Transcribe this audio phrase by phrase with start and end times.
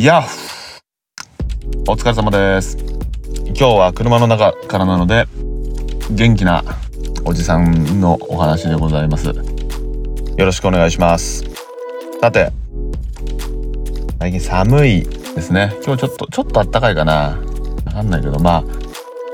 [0.00, 0.22] いや
[1.88, 2.78] お疲れ様です。
[3.46, 5.26] 今日は車の中からなので
[6.12, 6.62] 元気な
[7.24, 9.26] おじさんのお話でございます。
[9.26, 9.34] よ
[10.36, 11.44] ろしくお願いします。
[12.20, 12.52] さて
[14.20, 15.02] 最近寒い
[15.34, 15.72] ですね。
[15.84, 17.36] 今日ちょっとちょっと暖かいかな。
[17.86, 18.64] わかんないけどまあ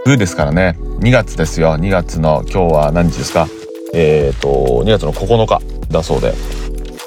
[0.07, 0.79] 冬ですからね。
[1.01, 1.75] 2月ですよ。
[1.75, 3.46] 2月の今日は何日ですか？
[3.93, 5.61] えっ、ー、と2月の9日
[5.93, 6.33] だそうで。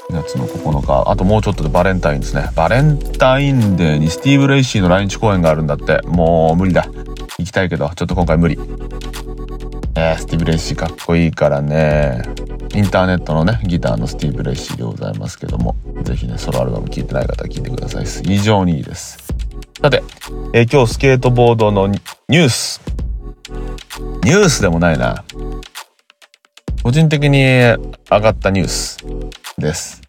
[0.10, 1.04] 2月の9日。
[1.12, 2.50] あともうちょっとでバレンタインですね。
[2.56, 6.02] バレンタインデーにスティーブ・レイシーの来日公演があるんだって。
[6.08, 6.88] もう無理だ。
[7.38, 7.90] 行きたいけど。
[7.96, 8.58] ちょっと今回無理。
[9.96, 12.22] えー、スティーブ・レイシーかっこいいからね。
[12.74, 15.76] インターネットのねギターのスティーブ・レイシーでございますけども。
[16.04, 18.06] 是非ねソロアルバム聴いてない方は聴いてください。
[18.06, 19.18] 非常にいいです。
[19.82, 20.04] さて、
[20.54, 22.82] えー、今日スケートボードのニュース。
[24.24, 25.24] ニュースでもないな。
[26.84, 27.78] 個人的に上
[28.10, 28.98] がったニュース
[29.58, 30.07] です。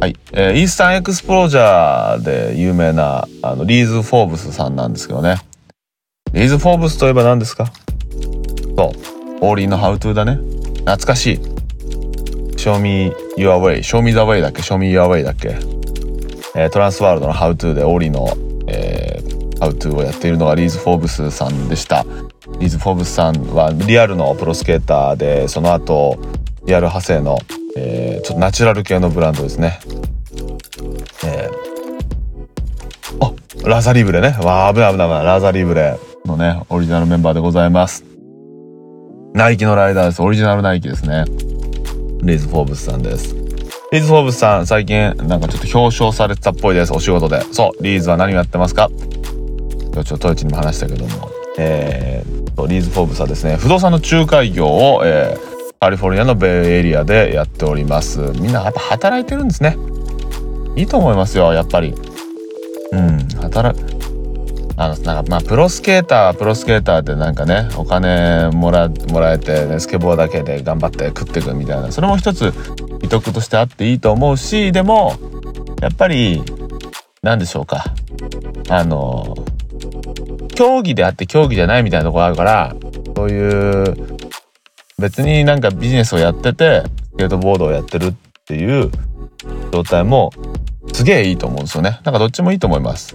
[0.00, 5.36] はい、えー、 Eastern Exposure で有名なあのリーズ・フォーブスさんなんですけどね。
[6.32, 7.72] リーズ・フォーブスといえば何ですか？
[8.76, 8.92] そう、
[9.40, 10.34] オーリーのハウトゥーだね。
[10.80, 11.38] 懐かしい。
[12.56, 15.56] Show me your way, show me the way だっけ？Show me your way だっけ？
[16.54, 18.28] えー、トランスワールドのハウトゥーでオーリーの、
[18.66, 22.04] えー、ハウトゥーをやっているのがリーズ・フォーブスさんでした。
[22.58, 26.18] リーズ・フォーブスさんはリアルのプロスケーターで、その後、
[26.66, 27.38] リアル派生の
[27.80, 29.78] えー、ちょっとナチュラル系のブランドですね。
[31.24, 33.32] えー、あ
[33.68, 34.36] Rasa Libre ね。
[34.42, 35.24] わあ、危ない危ない危ない。
[35.24, 38.04] Rasa Libre のね、オリジナルメンバーでございます。
[39.34, 40.22] ナイキのライダーです。
[40.22, 41.24] オリジナルナイキですね。
[42.22, 43.36] リーズ・フォーブスさんです。
[43.92, 46.92] リーズ・フォーブスさん、最近なんかちょっと表彰されてたっぽいです。
[46.92, 47.40] お仕事で。
[47.52, 48.90] そう、リーズは何をやってますか？
[49.92, 51.30] 今日ちょっとトヨチにも話したけども。
[51.60, 55.47] えー、リーズ・フォーブスはですね、不動産の仲介業を、えー、
[55.80, 58.18] カリフォルニアのベイエリアでやっております。
[58.40, 59.76] みんなやっぱ働いてるんですね。
[60.74, 61.94] いいと思いますよやっぱり。
[62.92, 63.78] うん働
[64.76, 72.52] あのなんかまあプロスケータープロスケーターってなんかねお金もらもらえて、ね、スケボーだけで頑張って食っていくみたいなそれも一つ
[73.00, 75.14] 美徳としてあっていいと思うしでも
[75.80, 76.42] やっぱり
[77.22, 77.84] 何でしょうか。
[78.68, 79.36] あの
[80.54, 82.74] 競技であって競技じゃないみたいなところあるから
[83.14, 84.17] そういう
[84.98, 86.82] 別になんかビジネスをやってて
[87.12, 88.14] スケートボードをやってるっ
[88.44, 88.90] ていう
[89.72, 90.32] 状態も
[90.92, 92.00] すげえいいと思うんですよね。
[92.04, 93.14] なんかどっちもいいと思います。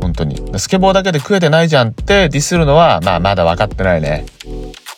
[0.00, 0.42] 本当に。
[0.58, 4.26] スケボーだけで食えてないじゃんってディスるのは、まあまだ分かってないね。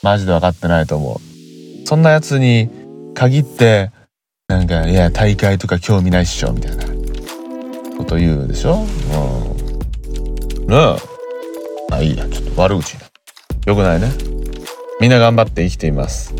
[0.03, 1.87] マジで分かってないと思う。
[1.87, 2.71] そんなやつに
[3.15, 3.91] 限って、
[4.49, 6.87] なんか、いや、大会とか興味ないっしょ、みたいな
[7.99, 8.77] こと言うでしょ？
[8.77, 10.67] うん。
[10.67, 10.97] ねえ。
[11.91, 12.97] まあいいや、ちょっと悪口
[13.67, 14.09] よくないね。
[15.01, 16.35] みんな頑張って生きています。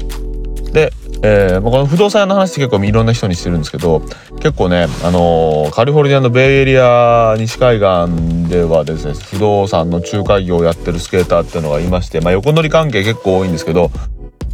[0.73, 0.93] で、
[1.23, 4.03] えー、この不動産屋の話って結構いろんな人にしてるんですけど
[4.41, 13.91] 結構ね、あのー、カリフォルニアのベイエリア西海岸ではですね不動産の仲介業をやってるスケーターっていうのがいまして、まあ、横乗り関係結構多いんですけど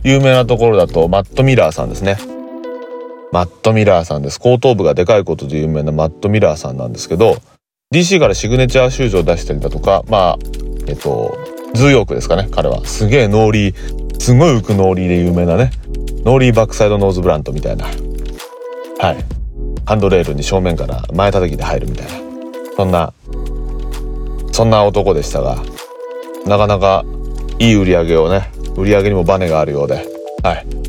[0.04, 2.16] 有名なところだとマット・ミラーさんですね。
[3.32, 4.38] マット・ミラーさんです。
[4.38, 7.38] 後頭部がでかいことで有名なマット・ミラーさんなんですけど
[7.92, 10.38] DC からシグネチャーシューズを出したりだとかまあ
[10.86, 12.84] えっと Zoo York ですかね彼は。
[12.84, 15.70] すげえノーリーすごい浮くノーリーで有名なね。
[16.24, 17.84] ノーリーバックサイドノーズブラントみたいな。
[17.84, 19.24] はい。
[19.84, 22.12] ハンドレールに正面から前叩きで入るみたいな。
[22.76, 23.12] そんな
[24.52, 25.62] そんな男でしたが
[26.46, 27.04] なかなか
[27.58, 30.06] いい売り上げをね売り上げにもバネがあるようで。
[30.42, 30.83] はい。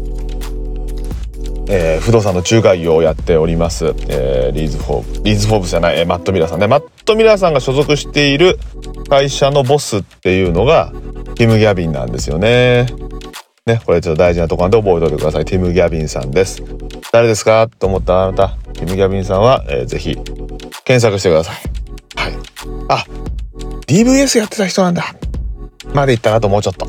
[1.67, 8.59] えー、不動産の仲介業をやっております、えー、リーズ・フォーブリーズ・フォーブじゃない、えー、マット・ミラーさんねマット・ミラーさんが所属している
[9.09, 10.91] 会社のボスっていうのが
[11.35, 12.87] ティム・ギャビンなんですよね。
[13.65, 15.45] ね、これちょっと大事なところなんで覚えておいてください。
[15.45, 16.61] ティム・ギャビンさんです。
[17.11, 17.67] 誰ですか？
[17.67, 20.15] と思ったあなた、ティム・ギャビンさんは、えー、ぜひ
[20.83, 21.55] 検索してください。
[22.15, 22.33] はい。
[22.89, 23.05] あ、
[23.87, 25.03] DVS やってた人なんだ。
[25.93, 26.85] まで言ったなともうちょっと。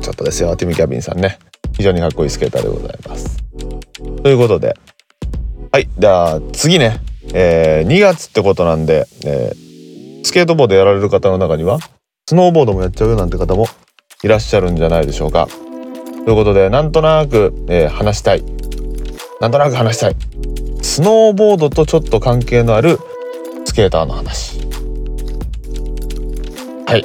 [0.00, 1.38] ちょっとですよ、ティム・ギャビンさんね。
[1.76, 3.35] 非常にかっこいいスケーターでございます。
[4.26, 4.74] ということで。
[5.70, 5.88] はい。
[5.96, 6.98] じゃあ、次ね。
[7.32, 9.66] えー、2月ってことなんで、えー
[10.24, 11.78] スケートボードやられる方の中には
[12.28, 13.68] スノーボードもやっちゃうよなんて方も
[14.24, 15.46] いらっしゃるんじゃないでしょうか。
[16.24, 18.42] ということでなんとなく、えー、話したい
[19.40, 20.16] なんとなく話したい
[20.82, 22.98] スノーボードとちょっと関係のある
[23.64, 24.58] スケーターの話。
[26.88, 27.02] はい。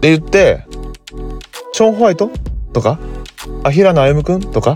[0.00, 0.66] で言って
[1.72, 2.32] ショーン・ホワイト？
[2.72, 2.98] とか？
[3.62, 4.74] あ平野歩夢君とか？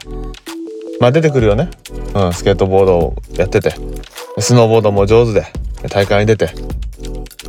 [1.01, 1.71] まあ出てくるよね。
[2.15, 3.75] うん、スケートボードをやってて。
[4.39, 5.47] スノーボードも上手で。
[5.91, 6.51] 大会に出て。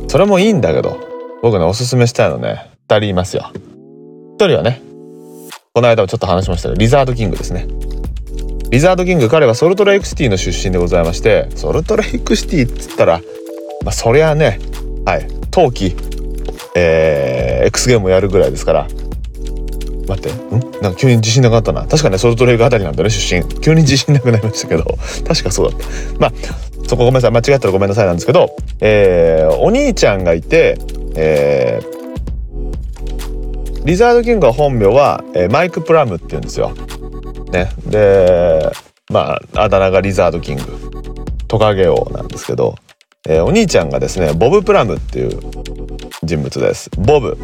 [0.08, 0.98] それもいいんだけど
[1.42, 2.70] 僕ねおすすめしたいのね。
[2.88, 3.50] 2人いますよ。
[4.38, 4.80] 1人はね
[5.72, 7.66] この間もちょっと話しましたけどリザードキングですね。
[8.70, 13.20] リザードキング彼はソルトレイクシティの出身でございましてソルトレイクシティっつったら
[13.84, 14.60] まあそりゃね
[15.04, 15.96] はい冬季
[16.76, 18.86] えー、X ゲームをやるぐらいですから
[20.10, 20.54] 待って。
[20.54, 20.60] ん？
[20.82, 21.86] なんか急に自信なくなったな。
[21.86, 23.42] 確かねソルトレイクあたりなんだね出身。
[23.60, 24.84] 急に自信なくなりましたけど。
[25.26, 25.86] 確かそうだった。
[26.18, 26.32] まあ
[26.86, 27.30] そこごめんなさい。
[27.30, 28.06] 間違ったらごめんなさい。
[28.06, 30.76] なんですけど、えー、お兄ちゃんがいて、
[31.14, 36.72] えー、リザードキングは本名は、えー、マイク・プラムっていうんですよ。
[37.52, 37.70] ね。
[37.86, 38.70] で
[39.10, 40.62] まああだ名がリザードキング。
[41.46, 42.76] トカゲ王なんですけど、
[43.28, 45.40] えー、お兄ちゃんがですねボブ・プラムっていう
[46.22, 46.90] 人物です。
[46.96, 47.36] ボブ。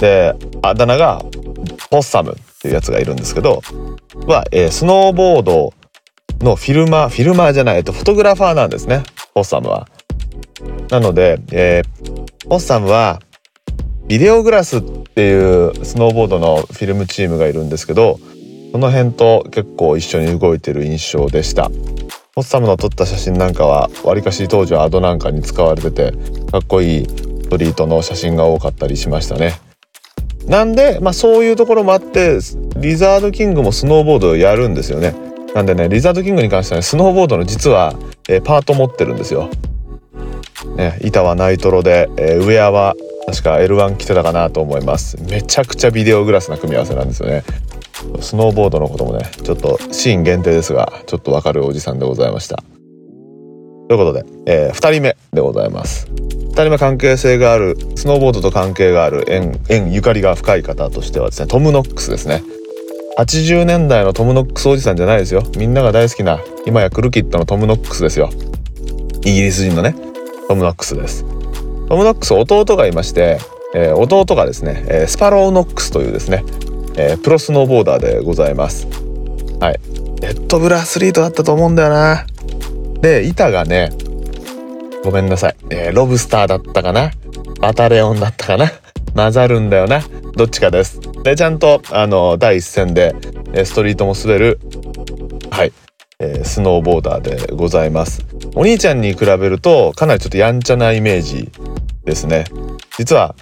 [0.00, 1.22] であだ名が
[1.90, 3.62] ポッサムっていうやつがいるんですけど
[4.26, 5.72] は、えー、スノーボード
[6.40, 9.02] のフィルマーフィルマーじゃない、と、フォトグラファーなんですね。
[9.34, 9.88] ポッサムは。
[10.90, 13.20] なので、えー、ポッサムは
[14.06, 18.18] ビデオグラスっていうスノーボードのフィルムチームがいるんですけど
[18.72, 21.70] その辺と結構一緒に動いてる印象でした。
[22.34, 26.12] ポッサムの撮った写真なんかはわりかし当時はアドなんかに使われてて
[26.52, 29.67] かっこいいストリートの写真が多かったりしましたね。
[30.48, 32.38] なんで、まあ、そういうところもあって
[32.76, 35.14] リザードキングもスノーボードをやるんですよね。
[35.54, 37.94] なんでねリザードキングに関しては、ね、スノーボードの実は、
[38.28, 39.48] えー、パート持ってるんですよ、
[40.76, 42.94] ね、板はナイトロで、えー、ウェアは
[43.26, 45.20] 確か L1 着てたかなと思います。
[45.22, 47.44] めちゃくちゃビデオグラスな組み合わせなんですよね。
[48.20, 52.56] スノーボードのこともねちょっとシーン限定ですがちょっとわかるおじさんでございました。
[53.88, 56.27] ということで、えー、2人目でございます。
[56.58, 62.42] 2人目関係性があるスノーボードと関係がある縁縁ゆかりが深い方としてはですねトム・ノックスですね。
[63.16, 65.44] 80年代のトム・ノックスおじさんじゃないですよ。
[65.56, 68.30] みんなが大好きな今や Krooked のトム・ノックスですよ。
[69.24, 69.94] イギリス人のね
[70.48, 71.22] トム・ノックスです。
[71.22, 73.38] トム・ノックス弟がいまして、
[73.76, 76.42] えー、弟がですね、えー、スパロー・ノックスというですね、
[76.96, 78.88] えー、プロスノーボーダーでございます。
[79.60, 79.78] はい。
[80.22, 82.26] レッドブルアスリートだったと思うんだよな。
[83.00, 83.92] で板がね
[85.08, 87.12] ごめんなさい、えー、 Lobster だったかな？
[87.62, 88.70] Bataleon だったかな？
[89.14, 90.02] 混ざるんだよな。
[90.36, 91.00] どっちかです。
[91.22, 93.14] でちゃんとあの第一線で
[93.64, 94.60] ストリートも滑る
[95.50, 95.72] はい、
[96.18, 98.22] えー、スノーボーダーでございます。
[98.54, 101.50] お兄ちゃんに比べるとかなりちょっとやんちゃなイメージ
[102.04, 102.44] ですね。
[102.98, 103.34] 実は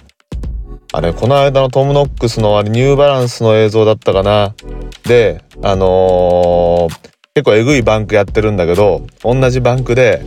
[0.93, 4.55] あれこの間のトム・ノックスのあれニューバランスの映像だったかな？
[5.03, 6.97] であのー、
[7.33, 10.21] 結構えぐいバンクやってるんだけど同じバンクで、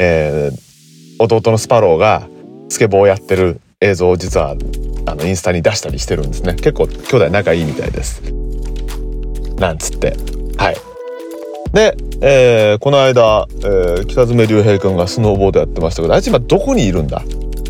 [0.00, 0.63] えー、
[1.24, 2.28] 弟のスパローが
[2.68, 4.56] スケボーをやってる映像を実は
[5.06, 6.54] あのインスタに出したりしてるんですね。
[6.54, 8.22] 結構兄弟仲いいみたいです。
[9.58, 10.16] なんつって。
[10.56, 10.76] はい。
[11.72, 17.22] で、えー、この間、えー、北爪竜平君がスノーボードやってましたけどあいつ今どこにいるんだ？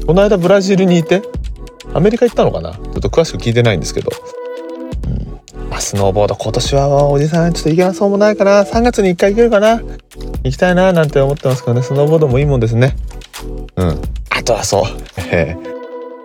[0.06, 1.22] この間ブラジルにいて
[1.94, 2.74] アメリカ行ったのかな？
[2.74, 4.10] ちょっと詳しく聞いてないんですけど。
[5.70, 8.62] まあ、スノーボード今年はおじさんちょっと行けなそうもないかな。
[8.62, 9.80] 3月に1回行けるかな？
[10.44, 11.82] 行きたいななんて思ってますけどね。
[11.82, 12.94] スノーボードもいいもんですね。
[13.76, 14.02] うん。
[14.30, 14.84] あとはそう、
[15.30, 15.56] え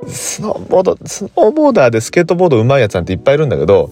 [0.03, 3.91] ー、スノーボードスノーボーダーでスケートボード上手いやつなんていっぱいいるんだけど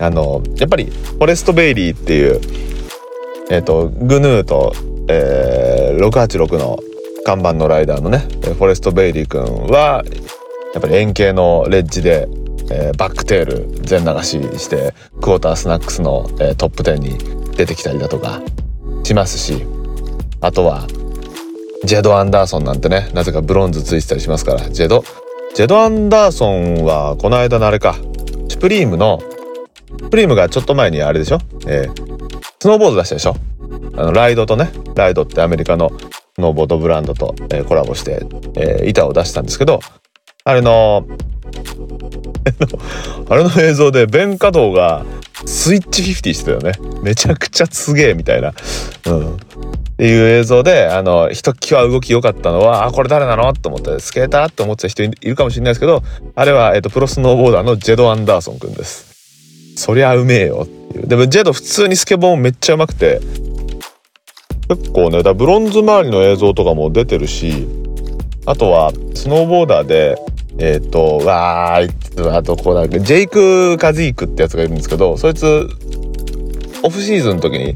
[0.00, 2.40] あのやっぱりフォレスト・ベイリーっていう
[3.50, 4.72] えっ、ー、と GNU と、
[5.08, 6.78] えー、686の
[7.24, 10.04] 看板のライダーのねフォレスト・ベイリー君は
[10.74, 12.28] やっぱり円形のレッジで
[12.70, 17.18] えー、バックテール全流ししてクォータースナックスの、えー、トップ10に
[17.56, 18.40] 出てきたりだとか
[19.02, 19.66] しますし
[20.40, 20.86] あとは
[21.84, 24.70] ジェド・アンダーソンなんてねなぜかブロンズついてたりしますから。
[24.70, 25.04] ジェド。
[25.54, 27.96] ジェド・アンダーソンはこの間のあれか。
[28.48, 29.20] シュプリームの
[30.10, 33.36] プリームがちょっと前にあれでしょ、えー、スノーボード出したでしょ？
[33.96, 35.90] あのライドとねライドってアメリカの
[36.34, 38.24] スノーボードブランドと、えー、コラボして、
[38.56, 39.80] えー、板を出したんですけど
[40.44, 41.06] あれの
[43.28, 45.04] あれの映像でベンカドーが
[45.46, 46.72] スイッチ50してたよね。
[47.02, 48.52] めちゃくちゃすげえみたいな、
[49.06, 49.38] うん、っ
[49.96, 56.02] ていう映像であのひときわ動き良かったのはあこれ誰なのと思ってスケーターって思ってた人いるかもしれないですけど
[56.34, 59.12] あれは、えーと、プロスノーボーダーのジェド・アンダーソンくんです。
[59.76, 61.06] そりゃうめえよっていう。
[61.06, 63.20] でもジェド普通にスケボーめっちゃうまくて
[64.68, 67.66] 結構ねだブロンズ周りの映像とかも出てるし
[68.46, 70.16] あとはスノーボーダーで
[70.58, 75.68] えっ、ー、と、わー、あとこうだジェイク・カズイクってやつがいるんですけど、そいつ、
[76.82, 77.74] オフシーズンの時に、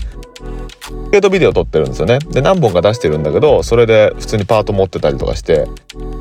[1.07, 2.19] スケートビデオ撮ってるんですよね。
[2.19, 5.67] で、何本か出してるんだけど、それで普通にパート持ってたりとかして、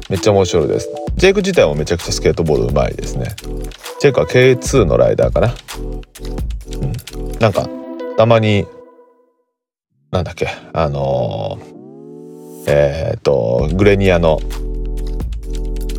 [0.10, 0.90] めっちゃ面白いです。
[1.16, 3.36] ジェイク自体もめちゃくちゃスケートボード上手いですね。
[4.00, 5.54] ジェイクは K2 のライダーかな。
[7.18, 7.40] うん。
[7.40, 7.68] なんか、
[8.18, 8.66] たまに、
[10.12, 14.40] なんだっけ、あのー、えっ、ー、と、グレニアの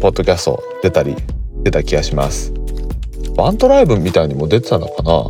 [0.06, 1.16] ポッドキャスト出たり
[1.64, 2.52] 出た気がします。
[3.36, 5.28] バントライブみたいにも出てたのかな？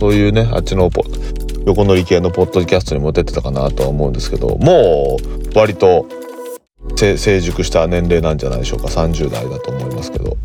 [0.00, 0.90] そういうねあっちの
[1.64, 5.18] 横乗り系のポッドキャストにも出てたかなとは思うんですけども
[5.54, 6.08] う割と
[6.96, 10.36] 成熟した年齢なんじゃないでしょうか？30代だと思いますけど。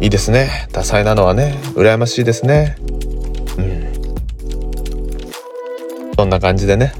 [0.00, 0.68] いいですね。
[0.70, 1.58] 多彩なのはね。
[1.74, 2.76] 羨ましいですね。
[3.58, 3.92] うん。
[6.16, 6.92] そんな感じでね。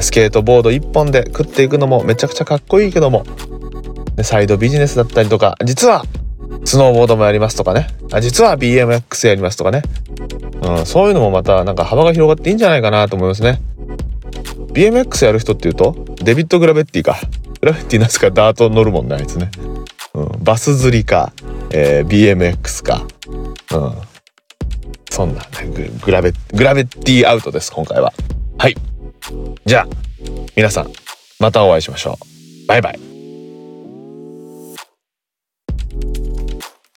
[0.00, 3.22] スケートボード1本で食っていくのもめちゃくちゃかっこいいけども
[4.24, 6.04] サイドビジネスだったりとか実は
[6.64, 7.88] スノーボードもやりますとかね。
[8.12, 9.82] あ実は BMX やりますとかね、
[10.62, 13.60] うん、そういうのもまたなんか幅が広がっていいんじゃないかなと思いますね。
[14.72, 17.18] BMX やる人っていうとデビッド・グラベッティか。
[17.60, 18.30] グラベッティなんすか？
[18.30, 19.50] ダート乗るもんねあいつね、
[20.14, 21.32] うん、バス釣りか、
[21.70, 23.06] えー、BMX か。
[23.72, 23.92] うん。
[25.10, 25.48] そんな、ね、
[26.04, 28.12] グラベグラベッティアウトです今回は。
[28.58, 28.76] はい。
[29.66, 29.86] じゃあ
[30.56, 30.92] 皆さん
[31.40, 32.18] またお会いしましょ
[32.64, 32.66] う。
[32.68, 33.17] バイバイ。